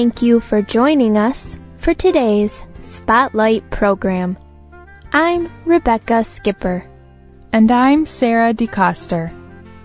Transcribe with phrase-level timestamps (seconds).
[0.00, 4.38] Thank you for joining us for today's Spotlight program.
[5.12, 6.82] I'm Rebecca Skipper.
[7.52, 9.30] And I'm Sarah DeCoster.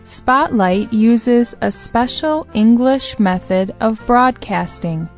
[0.06, 5.10] Spotlight uses a special English method of broadcasting.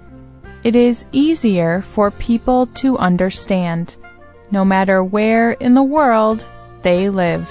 [0.64, 3.98] It is easier for people to understand,
[4.50, 6.44] no matter where in the world
[6.82, 7.48] they live.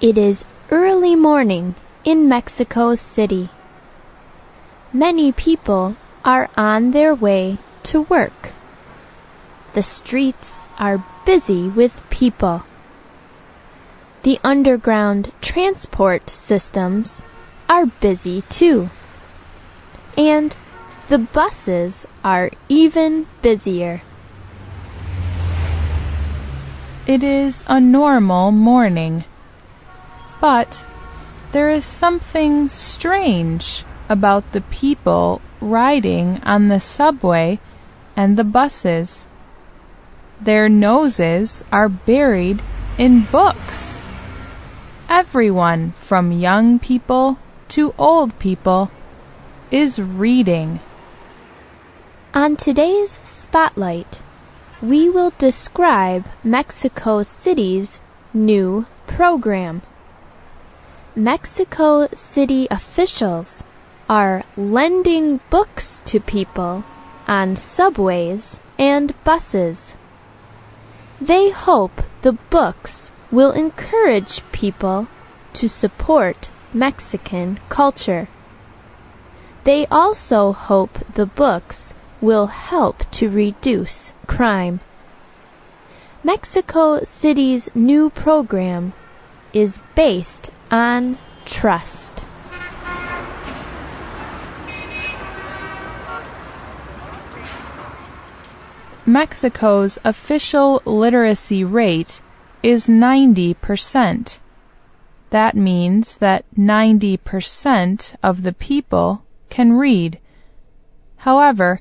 [0.00, 3.50] It is early morning in Mexico City.
[4.94, 8.52] Many people are on their way to work.
[9.74, 12.64] The streets are busy with people.
[14.22, 17.20] The underground transport systems
[17.68, 18.88] are busy too.
[20.16, 20.56] And
[21.10, 24.00] the buses are even busier.
[27.06, 29.24] It is a normal morning.
[30.40, 30.84] But
[31.52, 37.60] there is something strange about the people riding on the subway
[38.16, 39.28] and the buses.
[40.40, 42.62] Their noses are buried
[42.98, 44.00] in books.
[45.08, 48.90] Everyone from young people to old people
[49.70, 50.80] is reading.
[52.32, 54.20] On today's Spotlight,
[54.80, 58.00] we will describe Mexico City's
[58.32, 59.82] new program.
[61.16, 63.64] Mexico City officials
[64.08, 66.84] are lending books to people
[67.26, 69.96] on subways and buses.
[71.20, 75.08] They hope the books will encourage people
[75.54, 78.28] to support Mexican culture.
[79.64, 84.78] They also hope the books will help to reduce crime.
[86.22, 88.92] Mexico City's new program
[89.52, 92.24] is based on trust.
[99.06, 102.22] Mexico's official literacy rate
[102.62, 104.38] is 90%.
[105.30, 110.18] That means that 90% of the people can read.
[111.18, 111.80] However,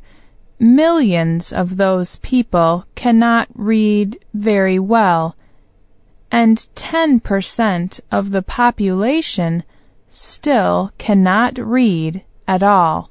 [0.60, 5.36] millions of those people cannot read very well
[6.32, 9.64] and 10% of the population
[10.10, 13.10] still cannot read at all.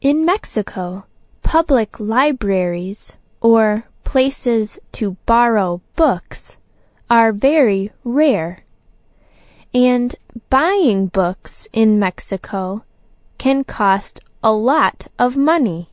[0.00, 1.04] In Mexico,
[1.42, 6.58] public libraries, or places to borrow books,
[7.08, 8.64] are very rare.
[9.74, 10.14] And
[10.48, 12.84] buying books in Mexico
[13.38, 15.90] can cost a lot of money.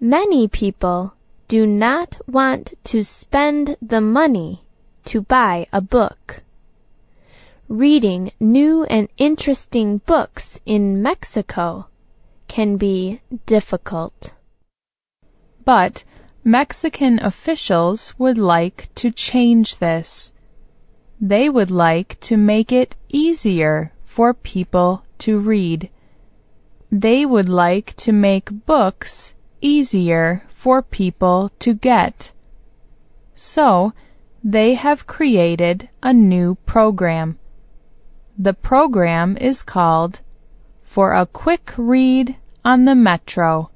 [0.00, 1.15] Many people
[1.48, 4.64] do not want to spend the money
[5.04, 6.42] to buy a book.
[7.68, 11.88] Reading new and interesting books in Mexico
[12.48, 14.34] can be difficult.
[15.64, 16.04] But
[16.44, 20.32] Mexican officials would like to change this.
[21.20, 25.90] They would like to make it easier for people to read.
[26.92, 32.32] They would like to make books easier for people to get.
[33.36, 33.92] So,
[34.42, 37.38] they have created a new program.
[38.36, 40.22] The program is called
[40.82, 42.34] For a Quick Read
[42.64, 43.70] on the Metro.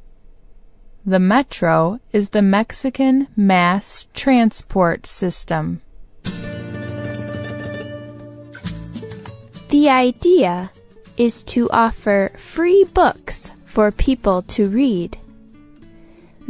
[1.07, 5.83] The Metro is the Mexican mass transport system.
[9.69, 10.73] The idea
[11.17, 15.17] is to offer free books for people to read.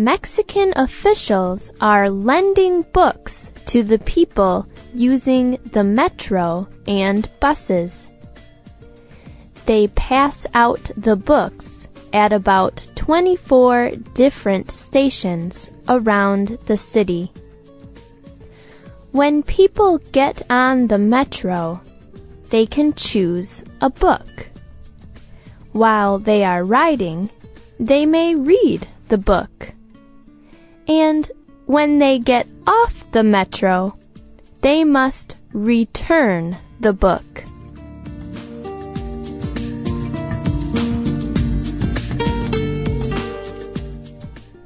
[0.00, 8.08] Mexican officials are lending books to the people using the metro and buses.
[9.66, 17.30] They pass out the books at about 24 different stations around the city.
[19.12, 21.78] When people get on the metro,
[22.48, 24.48] they can choose a book.
[25.72, 27.28] While they are riding,
[27.78, 29.74] they may read the book.
[30.88, 31.30] And
[31.66, 33.96] when they get off the metro,
[34.60, 37.44] they must return the book.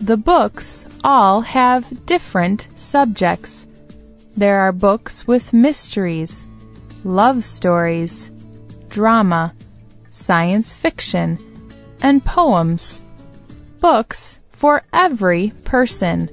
[0.01, 3.67] The books all have different subjects.
[4.37, 6.47] There are books with mysteries,
[7.05, 8.31] love stories,
[8.89, 9.55] drama,
[10.11, 11.39] science fiction,
[12.03, 13.01] and poems.
[13.81, 16.27] Books for every person.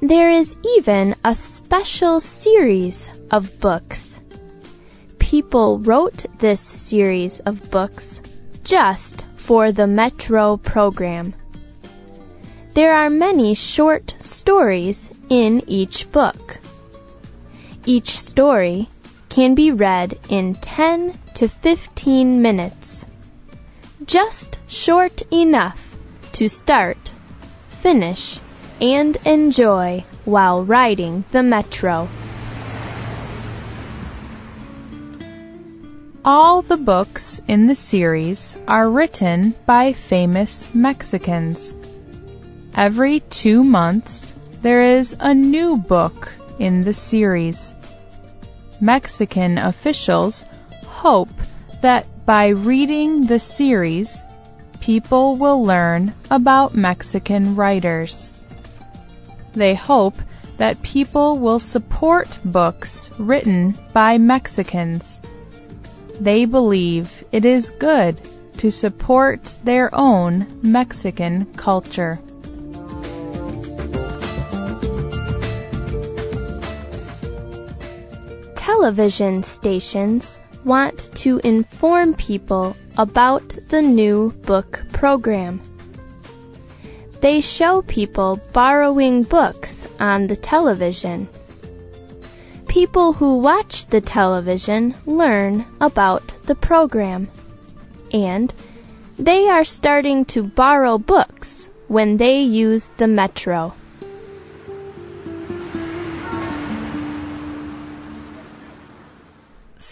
[0.00, 4.20] There is even a special series of books.
[5.18, 8.22] People wrote this series of books
[8.62, 11.34] just for the Metro program.
[12.74, 16.60] There are many short stories in each book.
[17.86, 18.88] Each story
[19.30, 23.04] can be read in 10 to 15 minutes.
[24.04, 25.87] Just short enough
[26.38, 27.10] to start,
[27.66, 28.38] finish,
[28.80, 32.08] and enjoy while riding the metro.
[36.24, 41.74] All the books in the series are written by famous Mexicans.
[42.76, 44.32] Every two months,
[44.62, 46.30] there is a new book
[46.60, 47.74] in the series.
[48.80, 50.44] Mexican officials
[50.86, 51.34] hope
[51.80, 54.22] that by reading the series,
[54.80, 58.32] people will learn about Mexican writers.
[59.54, 60.16] They hope
[60.58, 65.20] that people will support books written by Mexicans.
[66.20, 68.20] They believe it is good
[68.58, 72.18] to support their own Mexican culture.
[78.56, 85.60] Television stations want to inform people about the new book program.
[87.20, 91.28] They show people borrowing books on the television.
[92.68, 97.28] People who watch the television learn about the program.
[98.12, 98.52] And
[99.18, 103.74] they are starting to borrow books when they use the metro.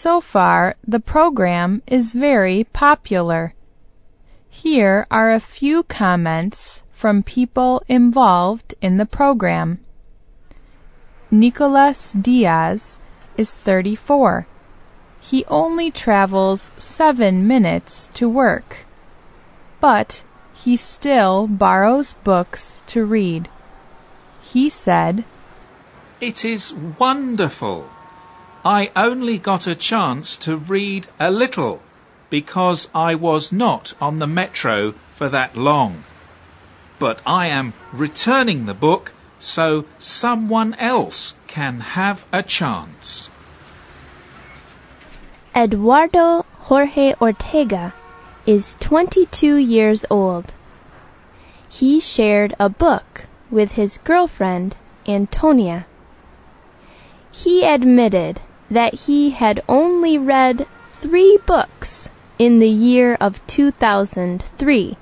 [0.07, 3.53] So far, the program is very popular.
[4.49, 9.83] Here are a few comments from people involved in the program.
[11.29, 13.01] Nicolas Diaz
[13.35, 14.47] is 34.
[15.19, 18.85] He only travels seven minutes to work,
[19.81, 23.49] but he still borrows books to read.
[24.41, 25.25] He said,
[26.21, 27.89] It is wonderful.
[28.67, 31.81] I only got a chance to read a little
[32.29, 36.03] because I was not on the metro for that long.
[36.99, 43.29] But I am returning the book so someone else can have a chance.
[45.55, 47.93] Eduardo Jorge Ortega
[48.45, 50.53] is 22 years old.
[51.69, 54.75] He shared a book with his girlfriend,
[55.07, 55.85] Antonia.
[57.31, 64.97] He admitted that he had only read three books in the year of 2003.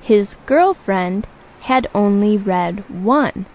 [0.00, 1.26] His girlfriend
[1.60, 3.46] had only read one.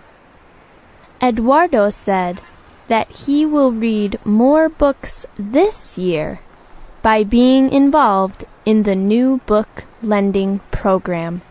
[1.21, 2.41] Eduardo said
[2.87, 6.39] that he will read more books this year
[7.01, 11.41] by being involved in the new book lending program.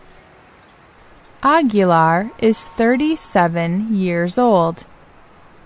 [1.43, 4.85] Aguilar is 37 years old.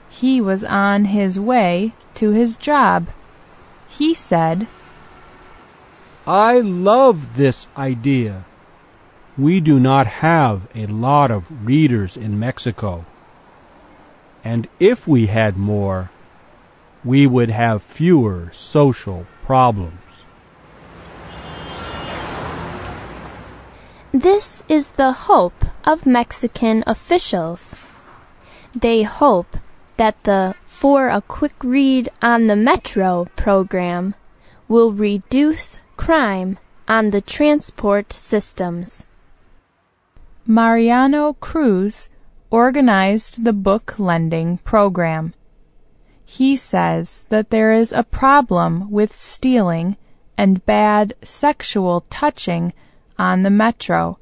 [0.09, 3.07] He was on his way to his job.
[3.87, 4.67] He said,
[6.27, 8.45] I love this idea.
[9.37, 13.05] We do not have a lot of readers in Mexico.
[14.43, 16.11] And if we had more,
[17.03, 20.01] we would have fewer social problems.
[24.11, 27.75] This is the hope of Mexican officials.
[28.75, 29.57] They hope
[29.99, 34.15] that the For a Quick Read on the Metro program
[34.69, 39.05] will reduce crime on the transport systems.
[40.47, 42.09] Mariano Cruz
[42.49, 45.33] organized the book lending program.
[46.23, 49.97] He says that there is a problem with stealing
[50.37, 52.71] and bad sexual touching
[53.17, 54.17] on the metro.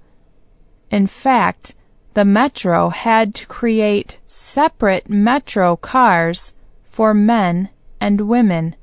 [0.89, 1.75] In fact,
[2.17, 7.69] the metro had to create separate metro cars for men
[8.01, 8.75] and women.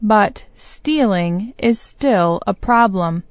[0.00, 3.24] But stealing is still a problem.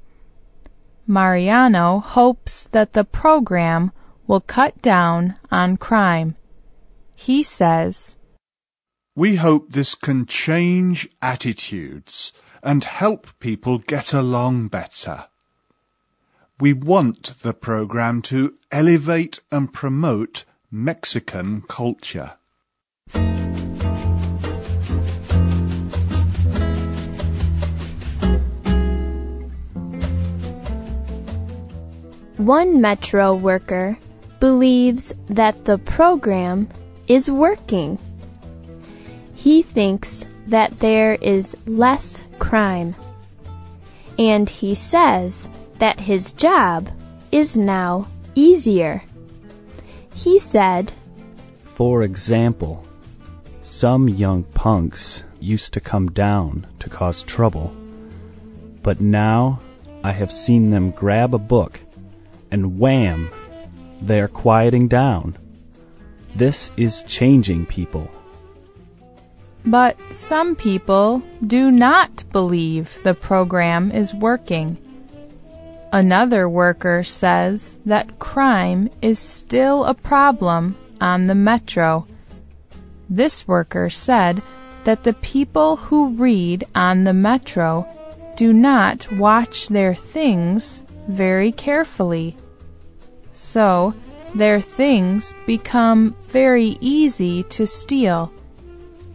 [1.06, 3.90] Mariano hopes that the program
[4.26, 6.36] will cut down on crime.
[7.14, 8.16] He says,
[9.16, 15.24] We hope this can change attitudes and help people get along better.
[16.60, 22.32] We want the program to elevate and promote Mexican culture.
[32.36, 33.96] One metro worker
[34.38, 36.68] believes that the program
[37.08, 37.98] is working.
[39.34, 42.94] He thinks that there is less crime.
[44.18, 45.48] And he says
[45.80, 46.88] that his job
[47.32, 49.02] is now easier.
[50.14, 50.92] He said,
[51.64, 52.84] For example,
[53.62, 57.74] some young punks used to come down to cause trouble,
[58.82, 59.60] but now
[60.04, 61.80] I have seen them grab a book
[62.50, 63.30] and wham,
[64.02, 65.36] they are quieting down.
[66.34, 68.10] This is changing people.
[69.64, 74.78] But some people do not believe the program is working.
[75.92, 82.06] Another worker says that crime is still a problem on the metro.
[83.08, 84.42] This worker said
[84.84, 87.86] that the people who read on the metro
[88.36, 92.36] do not watch their things very carefully.
[93.32, 93.94] So,
[94.34, 98.32] their things become very easy to steal.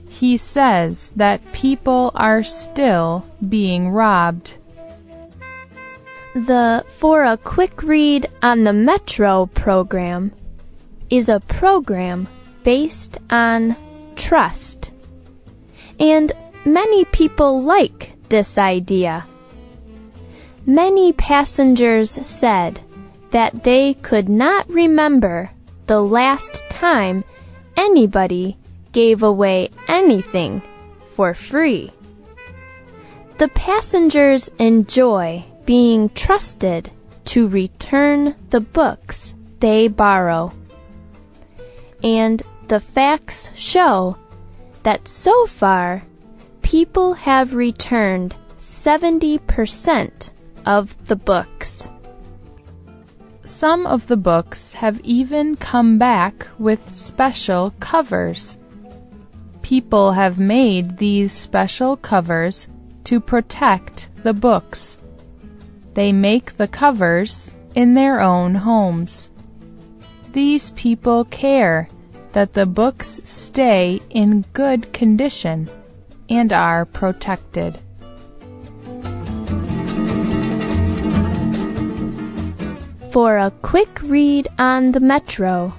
[0.09, 4.57] He says that people are still being robbed.
[6.35, 10.33] The For a Quick Read on the Metro program
[11.09, 12.27] is a program
[12.61, 13.77] based on
[14.17, 14.91] trust.
[15.97, 16.33] And
[16.65, 19.25] many people like this idea.
[20.65, 22.81] Many passengers said
[23.31, 25.51] that they could not remember
[25.87, 27.23] the last time
[27.77, 28.57] anybody
[28.91, 30.61] gave away anything
[31.13, 31.93] for free.
[33.37, 36.91] The passengers enjoy being trusted
[37.25, 40.53] to return the books they borrow.
[42.03, 44.17] And the facts show
[44.83, 46.03] that so far
[46.61, 50.29] people have returned 70%
[50.65, 51.89] of the books.
[53.43, 58.57] Some of the books have even come back with special covers.
[59.61, 62.67] People have made these special covers
[63.05, 64.97] to protect the books.
[65.95, 69.29] They make the covers in their own homes.
[70.33, 71.87] These people care
[72.33, 75.69] that the books stay in good condition
[76.29, 77.79] and are protected.
[83.11, 85.73] For a quick read on the Metro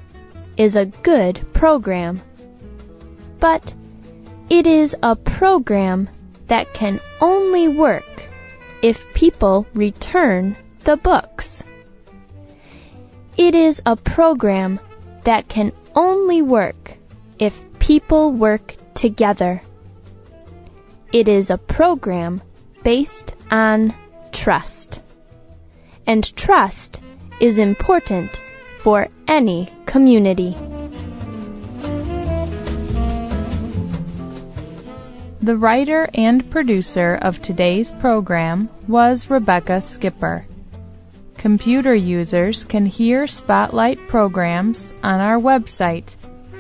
[0.57, 2.23] is a good program.
[3.39, 3.75] But
[4.49, 6.09] it is a program
[6.47, 8.16] that can only work
[8.87, 11.65] if people return the books.
[13.37, 14.79] It is a program
[15.25, 16.97] that can only work
[17.41, 19.61] if people work together.
[21.13, 22.41] It is a program
[22.85, 23.93] based on
[24.31, 25.01] trust.
[26.07, 27.01] And trust
[27.41, 28.31] is important
[28.79, 30.55] for any community.
[35.47, 40.45] The writer and producer of today's program was Rebecca Skipper.
[41.39, 46.17] Computer users can hear Spotlight programs on our website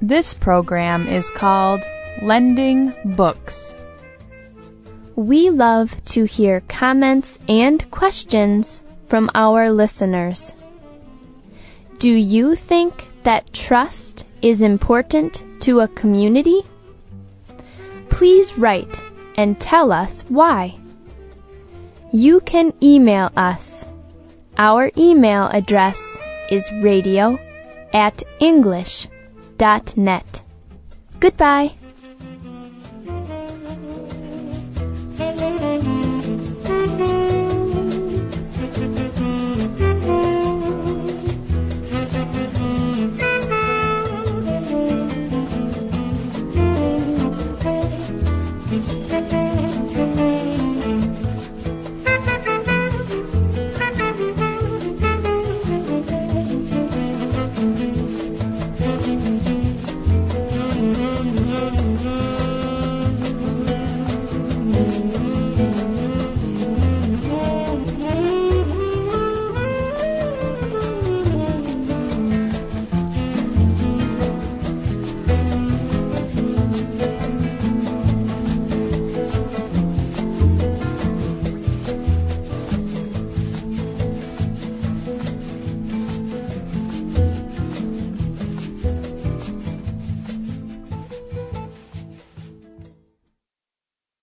[0.00, 1.82] This program is called
[2.22, 3.76] Lending Books.
[5.14, 10.54] We love to hear comments and questions from our listeners.
[12.02, 16.62] Do you think that trust is important to a community?
[18.10, 19.00] Please write
[19.36, 20.80] and tell us why.
[22.12, 23.86] You can email us.
[24.58, 26.00] Our email address
[26.50, 27.38] is radio
[27.92, 30.42] at english.net.
[31.20, 31.74] Goodbye.